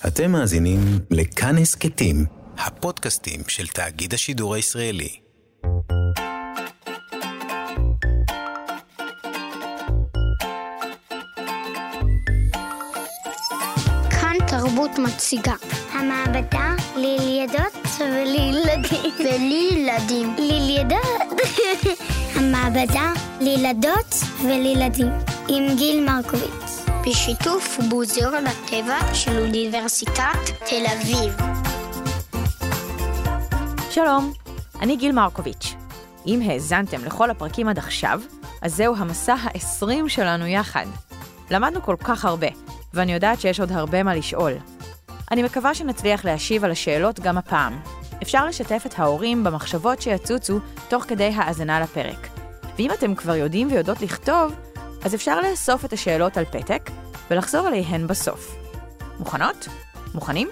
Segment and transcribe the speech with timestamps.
[0.00, 2.24] אתם מאזינים לכאן הסכתים,
[2.58, 5.08] הפודקאסטים של תאגיד השידור הישראלי.
[14.10, 15.54] כאן תרבות מציגה.
[15.92, 19.12] המעבדה לילדות ולילדים.
[19.24, 20.36] ולילדים.
[20.38, 21.40] לילדות.
[22.36, 24.14] המעבדה לילדות
[24.44, 25.12] ולילדים.
[25.48, 26.63] עם גיל מרקוביץ.
[27.06, 31.36] בשיתוף מוזיאון הטבע של אוניברסיטת תל אביב.
[33.90, 34.32] שלום,
[34.80, 35.74] אני גיל מרקוביץ'.
[36.26, 38.20] אם האזנתם לכל הפרקים עד עכשיו,
[38.62, 40.86] אז זהו המסע ה-20 שלנו יחד.
[41.50, 42.46] למדנו כל כך הרבה,
[42.94, 44.52] ואני יודעת שיש עוד הרבה מה לשאול.
[45.30, 47.80] אני מקווה שנצליח להשיב על השאלות גם הפעם.
[48.22, 52.28] אפשר לשתף את ההורים במחשבות שיצוצו תוך כדי האזנה לפרק.
[52.78, 54.54] ואם אתם כבר יודעים ויודעות לכתוב,
[55.04, 56.90] אז אפשר לאסוף את השאלות על פתק
[57.30, 58.56] ולחזור עליהן בסוף.
[59.18, 59.68] מוכנות?
[60.14, 60.48] מוכנים?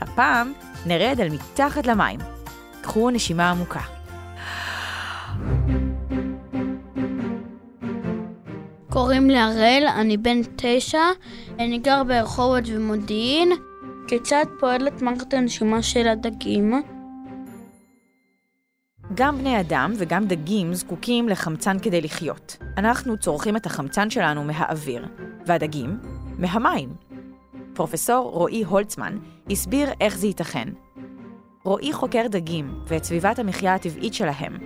[0.00, 0.52] הפעם
[0.86, 2.20] נרד אל מתחת למים.
[2.80, 3.80] קחו נשימה עמוקה.
[8.90, 11.02] קוראים לי הראל, אני בן תשע,
[11.58, 13.52] אני גר ברחובות ומודיעין.
[14.08, 16.82] כיצד פועלת מערכת הנשימה של הדגים?
[19.18, 22.56] גם בני אדם וגם דגים זקוקים לחמצן כדי לחיות.
[22.76, 25.06] אנחנו צורכים את החמצן שלנו מהאוויר,
[25.46, 25.98] והדגים,
[26.38, 26.88] מהמים.
[27.74, 29.18] פרופסור רועי הולצמן
[29.50, 30.68] הסביר איך זה ייתכן.
[31.64, 34.58] רועי חוקר דגים ואת סביבת המחיה הטבעית שלהם.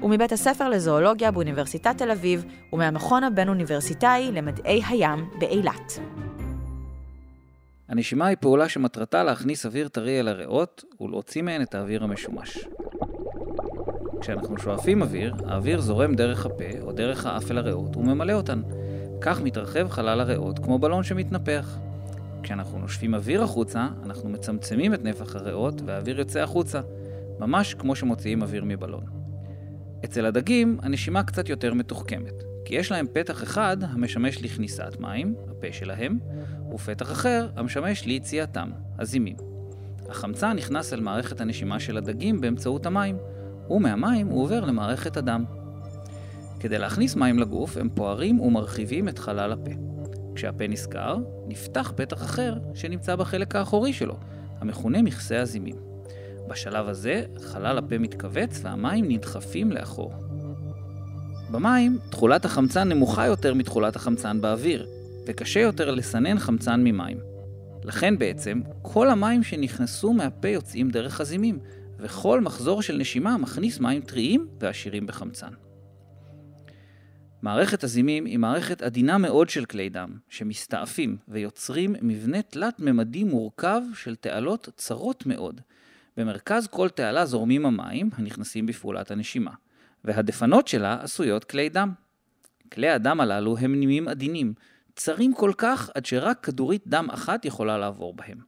[0.00, 5.98] הוא מבית הספר לזואולוגיה באוניברסיטת תל אביב ומהמכון הבין-אוניברסיטאי למדעי הים באילת.
[7.88, 12.58] הנשימה היא פעולה שמטרתה להכניס אוויר טרי אל הריאות ולהוציא מהן את האוויר המשומש.
[14.20, 18.62] כשאנחנו שואפים אוויר, האוויר זורם דרך הפה או דרך האף אל הריאות וממלא אותן.
[19.20, 21.78] כך מתרחב חלל הריאות כמו בלון שמתנפח.
[22.42, 26.80] כשאנחנו נושפים אוויר החוצה, אנחנו מצמצמים את נפח הריאות והאוויר יוצא החוצה,
[27.38, 29.04] ממש כמו שמוציאים אוויר מבלון.
[30.04, 35.66] אצל הדגים הנשימה קצת יותר מתוחכמת, כי יש להם פתח אחד המשמש לכניסת מים, הפה
[35.72, 36.18] שלהם,
[36.74, 39.36] ופתח אחר המשמש ליציאתם, הזימים.
[40.08, 43.16] החמצן נכנס אל מערכת הנשימה של הדגים באמצעות המים,
[43.70, 45.44] ומהמים הוא עובר למערכת הדם.
[46.60, 49.70] כדי להכניס מים לגוף, הם פוערים ומרחיבים את חלל הפה.
[50.34, 51.16] כשהפה נסגר,
[51.48, 54.16] נפתח פתח אחר שנמצא בחלק האחורי שלו,
[54.60, 55.76] המכונה מכסה הזימים.
[56.48, 60.12] בשלב הזה, חלל הפה מתכווץ והמים נדחפים לאחור.
[61.50, 64.86] במים, תכולת החמצן נמוכה יותר מתכולת החמצן באוויר,
[65.26, 67.18] וקשה יותר לסנן חמצן ממים.
[67.84, 71.58] לכן בעצם, כל המים שנכנסו מהפה יוצאים דרך הזימים,
[72.00, 75.52] וכל מחזור של נשימה מכניס מים טריים ועשירים בחמצן.
[77.42, 84.16] מערכת הזימים היא מערכת עדינה מאוד של כלי דם, שמסתעפים ויוצרים מבנה תלת-ממדי מורכב של
[84.16, 85.60] תעלות צרות מאוד.
[86.16, 89.50] במרכז כל תעלה זורמים המים הנכנסים בפעולת הנשימה,
[90.04, 91.92] והדפנות שלה עשויות כלי דם.
[92.72, 94.54] כלי הדם הללו הם נימים עדינים,
[94.96, 98.38] צרים כל כך עד שרק כדורית דם אחת יכולה לעבור בהם.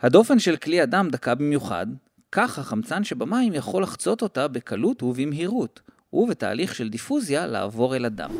[0.00, 1.86] הדופן של כלי הדם דקה במיוחד,
[2.32, 5.80] כך החמצן שבמים יכול לחצות אותה בקלות ובמהירות,
[6.12, 8.30] ובתהליך של דיפוזיה לעבור אל הדם.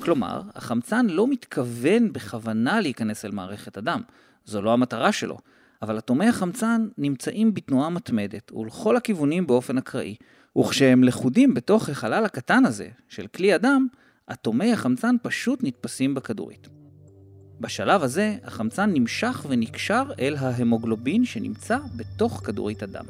[0.00, 4.02] כלומר, החמצן לא מתכוון בכוונה להיכנס אל מערכת הדם,
[4.44, 5.38] זו לא המטרה שלו,
[5.82, 10.16] אבל אטומי החמצן נמצאים בתנועה מתמדת ולכל הכיוונים באופן אקראי,
[10.58, 13.86] וכשהם לכודים בתוך החלל הקטן הזה של כלי הדם,
[14.32, 16.81] אטומי החמצן פשוט נתפסים בכדורית.
[17.62, 23.04] בשלב הזה, החמצן נמשך ונקשר אל ההמוגלובין שנמצא בתוך כדורית הדם.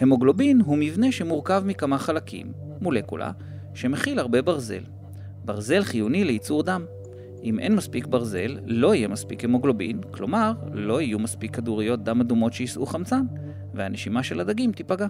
[0.00, 3.30] המוגלובין הוא מבנה שמורכב מכמה חלקים, מולקולה,
[3.74, 4.82] שמכיל הרבה ברזל.
[5.44, 6.84] ברזל חיוני לייצור דם.
[7.42, 12.52] אם אין מספיק ברזל, לא יהיה מספיק המוגלובין, כלומר, לא יהיו מספיק כדוריות דם אדומות
[12.52, 13.26] שיישאו חמצן,
[13.74, 15.06] והנשימה של הדגים תיפגע.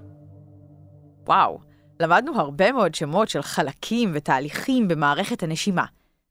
[1.27, 1.61] וואו,
[2.01, 5.85] למדנו הרבה מאוד שמות של חלקים ותהליכים במערכת הנשימה,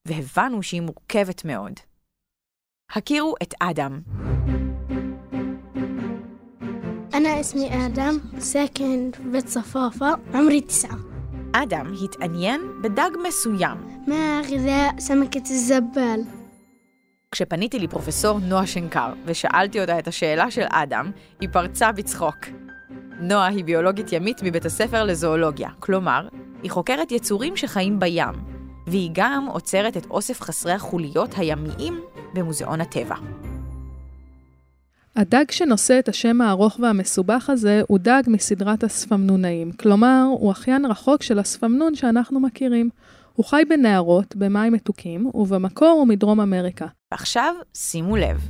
[0.07, 1.73] והבנו שהיא מורכבת מאוד.
[2.91, 4.01] הכירו את אדם.
[7.15, 10.99] أنا اسمي آدم ساكن في بيت صفافة عمري تسعة
[11.53, 14.07] אדם התעניין בדג מסוים.
[14.07, 16.25] ما غذاء سمكة الزبال
[17.31, 22.37] כשפניתי לפרופסור נועה שנקר ושאלתי אותה את השאלה של אדם, היא פרצה בצחוק.
[23.21, 26.29] נועה היא ביולוגית ימית מבית הספר לזואולוגיה, כלומר,
[26.63, 28.35] היא חוקרת יצורים שחיים בים,
[28.88, 32.02] והיא גם עוצרת את אוסף חסרי החוליות הימיים
[32.34, 33.16] במוזיאון הטבע.
[35.16, 41.24] הדג שנושא את השם הארוך והמסובך הזה הוא דג מסדרת הספמנונאים, כלומר, הוא אחיין רחוק
[41.24, 42.90] של הספמנון שאנחנו מכירים.
[43.34, 46.86] הוא חי בנהרות, במים מתוקים, ובמקור הוא מדרום אמריקה.
[47.12, 48.50] ועכשיו, שימו לב.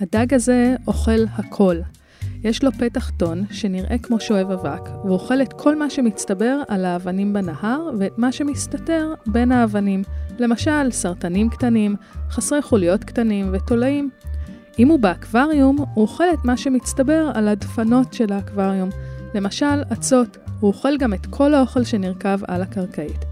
[0.00, 1.76] הדג הזה אוכל הכל.
[2.46, 6.84] יש לו פה תחתון שנראה כמו שואב אבק, והוא אוכל את כל מה שמצטבר על
[6.84, 10.02] האבנים בנהר ואת מה שמסתתר בין האבנים,
[10.38, 11.96] למשל סרטנים קטנים,
[12.30, 14.10] חסרי חוליות קטנים ותולעים.
[14.78, 18.88] אם הוא באקווריום, הוא אוכל את מה שמצטבר על הדפנות של האקווריום,
[19.34, 23.24] למשל אצות, הוא אוכל גם את כל האוכל שנרכב על הקרקעית.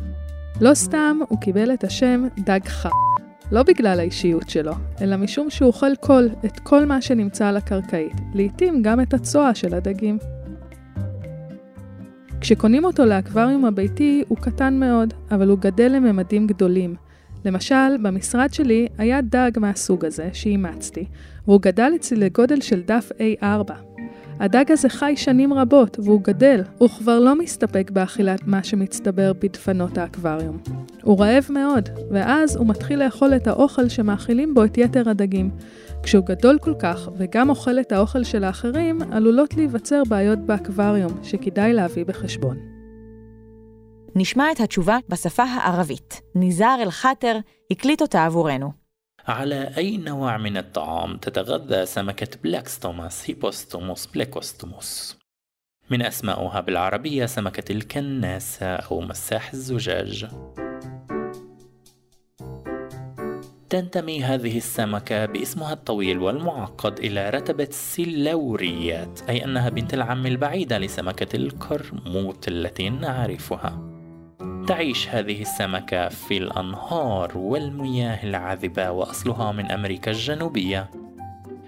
[0.60, 3.13] לא סתם הוא קיבל את השם דג חם.
[3.52, 8.16] לא בגלל האישיות שלו, אלא משום שהוא אוכל כל, את כל מה שנמצא על הקרקעית,
[8.34, 10.18] לעתים גם את הצואה של הדגים.
[12.40, 16.94] כשקונים אותו לאקווריום הביתי הוא קטן מאוד, אבל הוא גדל לממדים גדולים.
[17.44, 21.04] למשל, במשרד שלי היה דג מהסוג הזה שאימצתי,
[21.46, 23.12] והוא גדל אצלי לגודל של דף
[23.42, 23.93] A4.
[24.40, 26.62] הדג הזה חי שנים רבות, והוא גדל.
[26.78, 30.58] הוא כבר לא מסתפק באכילת מה שמצטבר בדפנות האקווריום.
[31.02, 35.50] הוא רעב מאוד, ואז הוא מתחיל לאכול את האוכל שמאכילים בו את יתר הדגים.
[36.02, 41.72] כשהוא גדול כל כך, וגם אוכל את האוכל של האחרים, עלולות להיווצר בעיות באקווריום, שכדאי
[41.72, 42.56] להביא בחשבון.
[44.16, 46.20] נשמע את התשובה בשפה הערבית.
[46.34, 47.38] ניזאר אל-חאטר
[47.70, 48.83] הקליט אותה עבורנו.
[49.28, 55.18] على أي نوع من الطعام تتغذى سمكة بلاكستوماس هيبوستوموس بليكوستوموس؟
[55.90, 60.26] من أسمائها بالعربية سمكة الكناسة أو مساح الزجاج
[63.70, 71.36] تنتمي هذه السمكة باسمها الطويل والمعقد إلى رتبة السلوريات أي أنها بنت العم البعيدة لسمكة
[71.36, 73.93] الكرموت التي نعرفها
[74.66, 80.90] تعيش هذه السمكة في الأنهار والمياه العذبة وأصلها من أمريكا الجنوبية.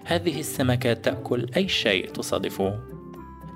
[0.04, 2.78] هذه السمكة تأكل أي شيء تصادفه.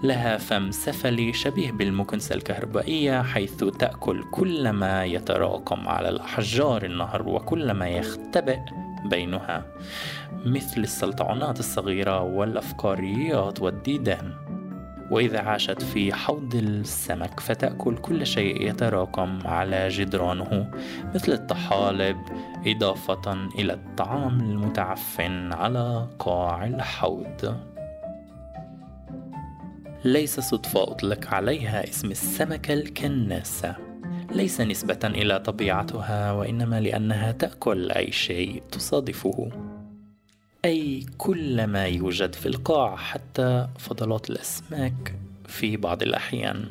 [0.02, 7.70] لها فم سفلي شبيه بالمكنسة الكهربائية حيث تأكل كل ما يتراكم على الأحجار النهر وكل
[7.70, 8.58] ما يختبئ
[9.04, 9.64] بينها
[10.44, 14.49] مثل السلطعونات الصغيرة والأفقاريات والديدان.
[15.10, 20.70] وإذا عاشت في حوض السمك فتأكل كل شيء يتراكم على جدرانه
[21.14, 22.16] مثل الطحالب
[22.66, 27.56] إضافة إلى الطعام المتعفن على قاع الحوض.
[30.04, 33.76] ليس صدفة أطلق عليها اسم السمكة الكناسة
[34.32, 39.50] ليس نسبة إلى طبيعتها وإنما لأنها تأكل أي شيء تصادفه
[40.64, 45.14] أي كل ما يوجد في القاع حتى فضلات الأسماك
[45.46, 46.66] في بعض الأحيان.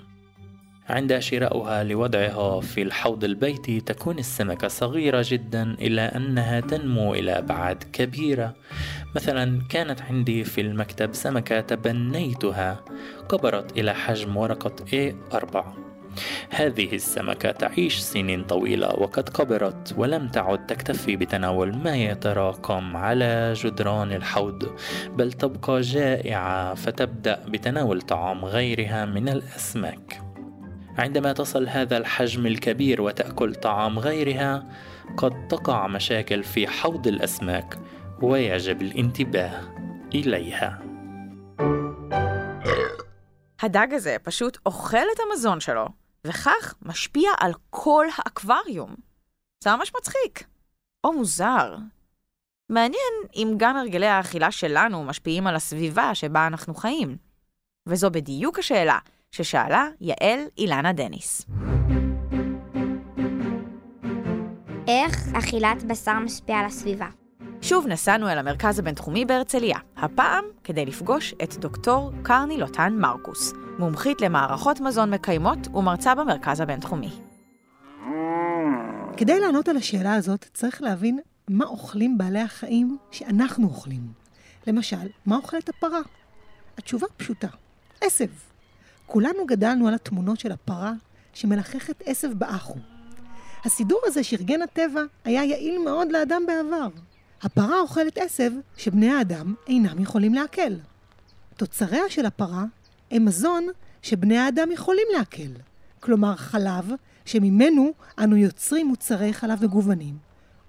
[0.89, 7.83] عند شرائها لوضعها في الحوض البيتي تكون السمكة صغيرة جدا إلى أنها تنمو إلى أبعاد
[7.83, 8.55] كبيرة.
[9.15, 12.83] مثلا كانت عندي في المكتب سمكة تبنيتها
[13.29, 15.88] كبرت إلى حجم ورقة A4
[16.50, 24.12] هذه السمكة تعيش سنين طويلة وقد كبرت ولم تعد تكتفي بتناول ما يتراكم على جدران
[24.12, 24.76] الحوض
[25.08, 30.22] بل تبقى جائعة فتبدأ بتناول طعام غيرها من الأسماك
[30.98, 34.68] عندما تصل هذا الحجم الكبير وتأكل طعام غيرها
[35.16, 37.78] قد تقع مشاكل في حوض الأسماك
[38.22, 39.60] ويجب الانتباه
[40.14, 40.82] إليها
[43.62, 48.95] הדג הזה פשוט אוכל את המזון שלו, וכך משפיע על כל האקווריום.
[49.63, 50.43] זה ממש מצחיק.
[51.03, 51.75] או מוזר.
[52.69, 57.17] מעניין אם גם הרגלי האכילה שלנו משפיעים על הסביבה שבה אנחנו חיים.
[57.87, 58.97] וזו בדיוק השאלה
[59.31, 61.45] ששאלה יעל אילנה דניס.
[64.87, 67.07] איך אכילת בשר משפיעה על הסביבה?
[67.61, 74.21] שוב נסענו אל המרכז הבינתחומי בהרצליה, הפעם כדי לפגוש את דוקטור קרני לוטן מרקוס, מומחית
[74.21, 77.09] למערכות מזון מקיימות ומרצה במרכז הבינתחומי.
[79.17, 81.19] כדי לענות על השאלה הזאת, צריך להבין
[81.49, 84.01] מה אוכלים בעלי החיים שאנחנו אוכלים.
[84.67, 85.99] למשל, מה אוכלת הפרה?
[86.77, 87.47] התשובה פשוטה,
[88.01, 88.27] עשב.
[89.05, 90.93] כולנו גדלנו על התמונות של הפרה
[91.33, 92.75] שמלחכת עשב באחו.
[93.65, 96.87] הסידור הזה שארגן הטבע היה יעיל מאוד לאדם בעבר.
[97.41, 100.73] הפרה אוכלת עשב שבני האדם אינם יכולים לעכל.
[101.57, 102.65] תוצריה של הפרה
[103.11, 103.67] הם מזון
[104.01, 105.61] שבני האדם יכולים לעכל,
[105.99, 106.91] כלומר חלב
[107.25, 110.17] שממנו אנו יוצרים מוצרי חלב מגוונים,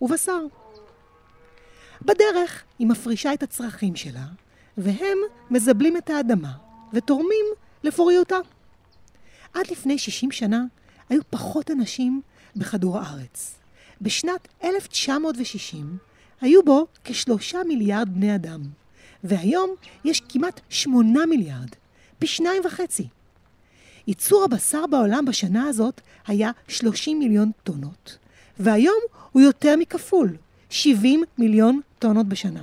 [0.02, 0.40] ובשר.
[2.02, 4.26] בדרך היא מפרישה את הצרכים שלה,
[4.78, 5.18] והם
[5.50, 6.52] מזבלים את האדמה
[6.92, 7.46] ותורמים
[7.82, 8.38] לפוריותה.
[9.54, 10.64] עד לפני 60 שנה
[11.08, 12.20] היו פחות אנשים
[12.56, 13.58] בכדור הארץ.
[14.00, 15.98] בשנת 1960
[16.40, 18.60] היו בו כשלושה מיליארד בני אדם,
[19.24, 19.70] והיום
[20.04, 21.68] יש כמעט שמונה מיליארד,
[22.20, 23.08] פי שניים וחצי.
[24.06, 28.18] ייצור הבשר בעולם בשנה הזאת היה 30 מיליון טונות,
[28.58, 29.00] והיום
[29.32, 30.36] הוא יותר מכפול,
[30.70, 32.62] 70 מיליון טונות בשנה.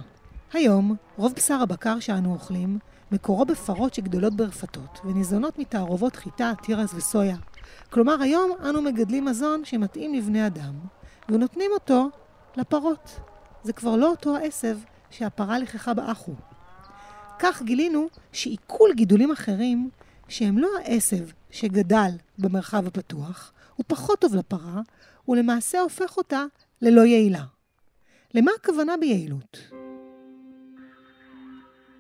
[0.54, 2.80] היום, רוב בשר הבקר שאנו אוכלים,
[3.12, 7.38] מקורו בפרות שגדולות ברפתות, וניזונות מתערובות חיטה, תירס וסויה.
[7.90, 10.74] כלומר, היום אנו מגדלים מזון שמתאים לבני אדם,
[11.30, 12.10] ונותנים אותו
[12.58, 13.20] לפרות.
[13.64, 14.78] זה כבר לא אותו העשב
[15.10, 16.34] שהפרה לכחה באחו.
[17.40, 19.90] כך גילינו שעיכול גידולים אחרים,
[20.28, 24.82] שהם לא העשב שגדל במרחב הפתוח, הוא פחות טוב לפרה,
[25.28, 26.46] ולמעשה הופך אותה
[26.82, 27.44] ללא יעילה.
[28.34, 29.58] למה הכוונה ביעילות?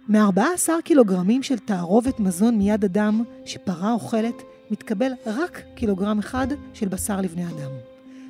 [0.09, 4.35] מ-14 קילוגרמים של תערובת מזון מיד אדם שפרה אוכלת,
[4.71, 7.71] מתקבל רק קילוגרם אחד של בשר לבני אדם.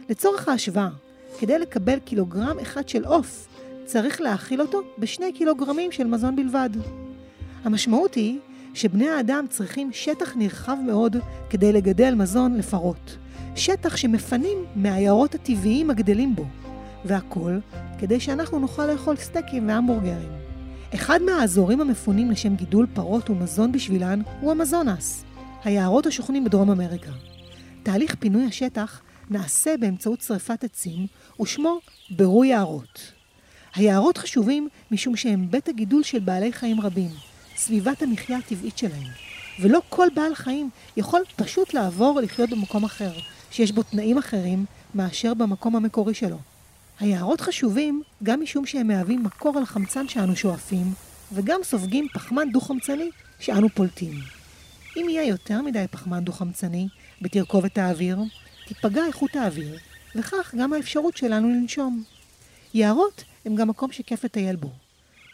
[0.10, 0.90] לצורך ההשוואה,
[1.40, 3.48] כדי לקבל קילוגרם אחד של עוף,
[3.88, 6.70] צריך להאכיל אותו בשני קילוגרמים של מזון בלבד.
[7.64, 8.40] המשמעות היא
[8.74, 11.16] שבני האדם צריכים שטח נרחב מאוד
[11.50, 13.18] כדי לגדל מזון לפרות.
[13.56, 16.46] שטח שמפנים מהעיירות הטבעיים הגדלים בו.
[17.06, 17.60] והכל
[18.00, 20.32] כדי שאנחנו נוכל לאכול סטייקים והמבורגרים.
[20.94, 25.26] אחד מהאזורים המפונים לשם גידול פרות ומזון בשבילן הוא המזונס,
[25.64, 27.12] היערות השוכנים בדרום אמריקה.
[27.84, 31.08] תהליך פינוי השטח נעשה באמצעות שרפת עצים,
[31.42, 31.80] ושמו
[32.10, 33.17] בירור יערות.
[33.78, 37.10] היערות חשובים משום שהם בית הגידול של בעלי חיים רבים,
[37.56, 39.08] סביבת המחיה הטבעית שלהם.
[39.60, 43.12] ולא כל בעל חיים יכול פשוט לעבור ולחיות במקום אחר,
[43.52, 44.66] שיש בו תנאים אחרים
[44.96, 46.38] מאשר במקום המקורי שלו.
[47.00, 50.94] היערות חשובים גם משום שהם מהווים מקור על חמצן שאנו שואפים,
[51.32, 54.14] וגם סופגים פחמן דו-חמצני שאנו פולטים.
[54.98, 56.88] אם יהיה יותר מדי פחמן דו-חמצני
[57.22, 58.18] בתרכובת האוויר,
[58.68, 59.78] תיפגע איכות האוויר,
[60.16, 62.04] וכך גם האפשרות שלנו לנשום.
[62.74, 64.72] יערות הם גם מקום שכיף לטייל בו.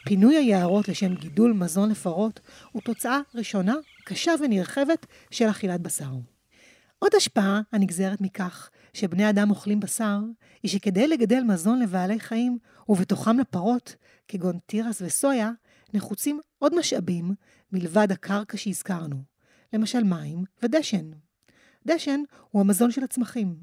[0.04, 2.40] פינוי היערות לשם גידול מזון לפרות
[2.72, 6.10] הוא תוצאה ראשונה, קשה ונרחבת של אכילת בשר.
[6.98, 10.18] עוד השפעה הנגזרת מכך שבני אדם אוכלים בשר,
[10.62, 13.96] היא שכדי לגדל מזון לבעלי חיים, ובתוכם לפרות,
[14.28, 15.50] כגון תירס וסויה,
[15.94, 17.34] נחוצים עוד משאבים
[17.72, 19.22] מלבד הקרקע שהזכרנו,
[19.72, 21.10] למשל מים ודשן.
[21.86, 23.56] דשן הוא המזון של הצמחים.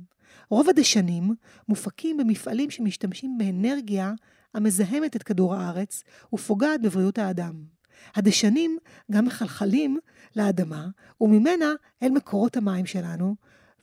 [0.49, 1.35] רוב הדשנים
[1.67, 4.13] מופקים במפעלים שמשתמשים באנרגיה
[4.53, 6.03] המזהמת את כדור הארץ
[6.33, 7.53] ופוגעת בבריאות האדם.
[8.15, 8.77] הדשנים
[9.11, 9.99] גם מחלחלים
[10.35, 10.87] לאדמה,
[11.21, 13.35] וממנה אל מקורות המים שלנו,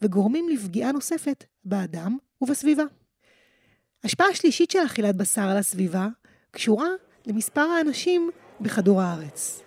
[0.02, 2.84] וגורמים לפגיעה נוספת באדם ובסביבה.
[4.04, 6.08] השפעה שלישית של אכילת בשר על הסביבה
[6.50, 6.88] קשורה
[7.26, 9.62] למספר האנשים בכדור הארץ.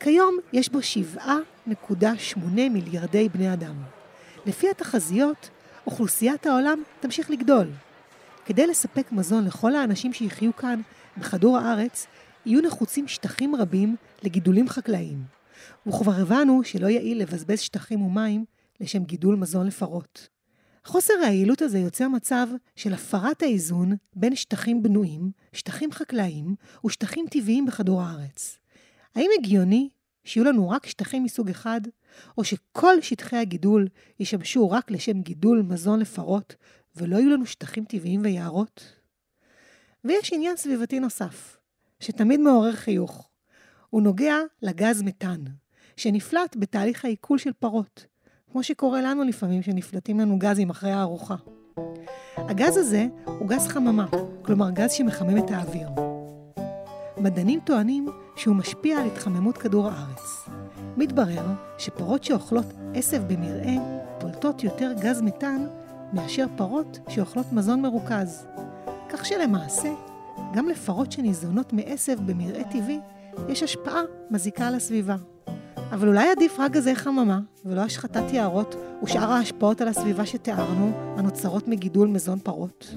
[0.00, 0.78] כיום יש בו
[1.16, 2.38] 7.8
[2.70, 3.74] מיליארדי בני אדם.
[4.46, 5.50] לפי התחזיות,
[5.86, 7.66] אוכלוסיית העולם תמשיך לגדול.
[8.46, 10.80] כדי לספק מזון לכל האנשים שיחיו כאן,
[11.16, 12.06] בכדור הארץ,
[12.46, 15.22] יהיו נחוצים שטחים רבים לגידולים חקלאיים.
[15.86, 18.44] וכבר הבנו שלא יעיל לבזבז שטחים ומים
[18.80, 20.28] לשם גידול מזון לפרות.
[20.84, 27.66] חוסר היעילות הזה יוצר מצב של הפרת האיזון בין שטחים בנויים, שטחים חקלאיים ושטחים טבעיים
[27.66, 28.58] בכדור הארץ.
[29.14, 29.88] האם הגיוני
[30.24, 31.80] שיהיו לנו רק שטחים מסוג אחד,
[32.38, 33.88] או שכל שטחי הגידול
[34.20, 36.54] ישמשו רק לשם גידול מזון לפרות,
[36.96, 38.92] ולא יהיו לנו שטחים טבעיים ויערות?
[40.04, 41.56] ויש עניין סביבתי נוסף,
[42.00, 43.28] שתמיד מעורר חיוך.
[43.90, 45.40] הוא נוגע לגז מתאן,
[45.96, 48.06] שנפלט בתהליך העיכול של פרות,
[48.52, 51.36] כמו שקורה לנו לפעמים שנפלטים לנו גזים אחרי הארוחה.
[52.36, 54.06] הגז הזה הוא גז חממה,
[54.42, 55.88] כלומר גז שמחמם את האוויר.
[57.18, 60.48] מדענים טוענים שהוא משפיע על התחממות כדור הארץ.
[60.96, 61.46] מתברר
[61.78, 65.66] שפרות שאוכלות עשב במרעה פולטות יותר גז מתאן
[66.12, 68.46] מאשר פרות שאוכלות מזון מרוכז.
[69.08, 69.88] כך שלמעשה,
[70.54, 73.00] גם לפרות שניזונות מעשב במרעה טבעי,
[73.48, 75.16] יש השפעה מזיקה על הסביבה.
[75.92, 81.68] אבל אולי עדיף רק גזי חממה, ולא השחתת יערות ושאר ההשפעות על הסביבה שתיארנו, הנוצרות
[81.68, 82.94] מגידול מזון פרות?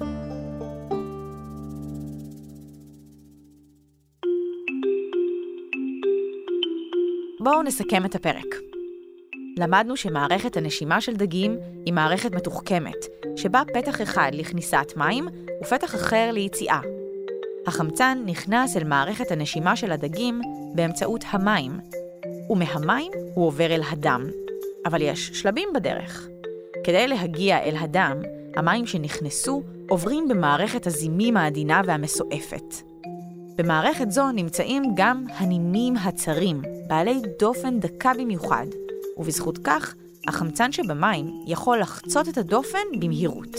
[7.40, 8.69] בואו נסכם את הפרק.
[9.58, 15.28] למדנו שמערכת הנשימה של דגים היא מערכת מתוחכמת, שבה פתח אחד לכניסת מים
[15.62, 16.80] ופתח אחר ליציאה.
[17.66, 20.40] החמצן נכנס אל מערכת הנשימה של הדגים
[20.74, 21.72] באמצעות המים,
[22.50, 24.26] ומהמים הוא עובר אל הדם.
[24.86, 26.28] אבל יש שלבים בדרך.
[26.84, 28.16] כדי להגיע אל הדם,
[28.56, 32.74] המים שנכנסו עוברים במערכת הזימים העדינה והמסועפת.
[33.56, 38.66] במערכת זו נמצאים גם הנימים הצרים, בעלי דופן דקה במיוחד,
[39.16, 39.94] ובזכות כך,
[40.28, 43.56] החמצן שבמים יכול לחצות את הדופן במהירות.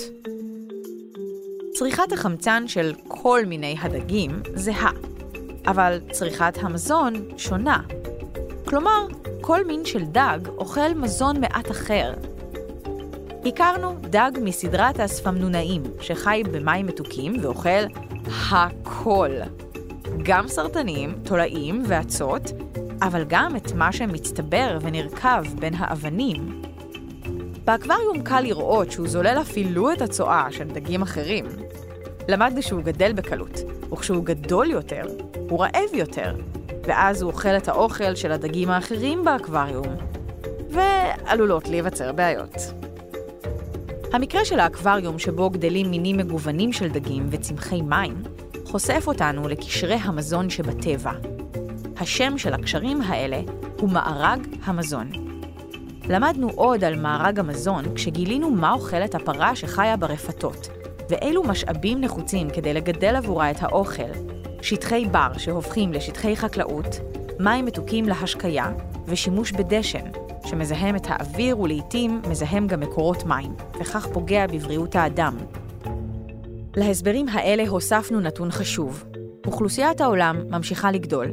[1.73, 4.91] צריכת החמצן של כל מיני הדגים זהה,
[5.67, 7.81] אבל צריכת המזון שונה.
[8.65, 9.07] כלומר,
[9.41, 12.13] כל מין של דג אוכל מזון מעט אחר.
[13.45, 17.83] הכרנו דג מסדרת האספמנונאים, שחי במים מתוקים ואוכל
[18.51, 19.29] הכל.
[20.23, 22.41] גם סרטנים, תולעים ואצות,
[23.01, 26.61] אבל גם את מה שמצטבר ונרקב בין האבנים.
[27.65, 31.45] באקווריום קל לראות שהוא זולל אפילו את הצואה של דגים אחרים.
[32.27, 33.59] למדנו שהוא גדל בקלות,
[33.93, 35.03] וכשהוא גדול יותר,
[35.49, 36.35] הוא רעב יותר,
[36.83, 39.87] ואז הוא אוכל את האוכל של הדגים האחרים באקווריום,
[40.69, 42.55] ועלולות להיווצר בעיות.
[44.13, 48.23] המקרה של האקווריום שבו גדלים מינים מגוונים של דגים וצמחי מים,
[48.65, 51.40] חושף אותנו לקשרי המזון שבטבע.
[52.01, 53.41] השם של הקשרים האלה
[53.79, 55.11] הוא מארג המזון.
[56.09, 60.69] למדנו עוד על מארג המזון כשגילינו מה אוכלת הפרה שחיה ברפתות,
[61.09, 64.11] ואילו משאבים נחוצים כדי לגדל עבורה את האוכל.
[64.61, 66.99] שטחי בר שהופכים לשטחי חקלאות,
[67.39, 68.71] מים מתוקים להשקיה
[69.05, 70.05] ושימוש בדשן,
[70.45, 75.37] שמזהם את האוויר ולעיתים מזהם גם מקורות מים, וכך פוגע בבריאות האדם.
[76.75, 79.03] להסברים האלה הוספנו נתון חשוב.
[79.47, 81.27] אוכלוסיית העולם ממשיכה לגדול,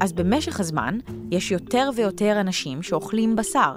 [0.00, 0.98] אז במשך הזמן
[1.30, 3.76] יש יותר ויותר אנשים שאוכלים בשר.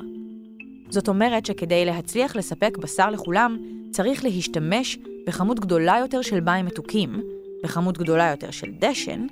[0.89, 3.57] זאת אומרת שכדי להצליח לספק בשר לכולם,
[3.91, 4.97] צריך להשתמש
[5.27, 7.21] בכמות גדולה יותר של מים מתוקים,
[7.63, 9.27] בכמות גדולה יותר של דשן,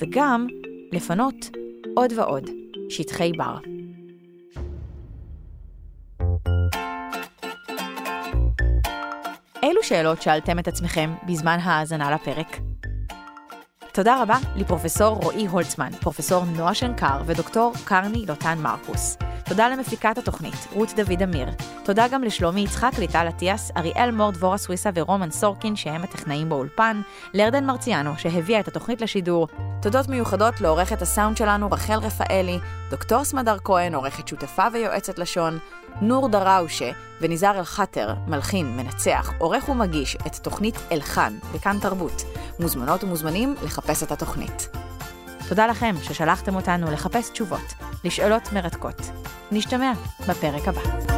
[0.00, 0.46] וגם
[0.92, 1.50] לפנות
[1.96, 2.50] עוד ועוד
[2.88, 3.58] שטחי בר.
[9.62, 12.65] אילו שאלות שאלתם את עצמכם בזמן ההאזנה לפרק?
[13.96, 19.16] תודה רבה לפרופסור רועי הולצמן, פרופסור נועה שנקר ודוקטור קרני לוטן מרקוס.
[19.48, 21.48] תודה למפיקת התוכנית, רות דוד אמיר.
[21.84, 27.00] תודה גם לשלומי יצחק, ליטל אטיאס, אריאל מור, דבורה סוויסה ורומן סורקין, שהם הטכנאים באולפן,
[27.34, 29.48] לארדן מרציאנו, שהביאה את התוכנית לשידור.
[29.82, 32.58] תודות מיוחדות לעורכת הסאונד שלנו, רחל רפאלי,
[32.90, 35.58] דוקטור סמדר כהן, עורכת שותפה ויועצת לשון,
[36.00, 42.22] נור דראושה וניזאר אל-חאטר, מלחין, מנצח, עורך ומגיש את תוכנית אלחן, בכאן תרבות.
[42.60, 44.85] מוזמנות ומוזמנים לחפש את התוכנית.
[45.48, 49.00] תודה לכם ששלחתם אותנו לחפש תשובות לשאלות מרתקות.
[49.52, 49.92] נשתמע
[50.28, 51.15] בפרק הבא.